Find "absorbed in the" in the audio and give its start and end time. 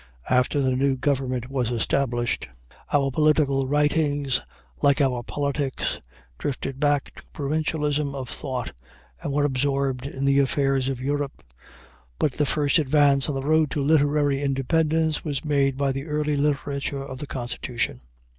9.45-10.39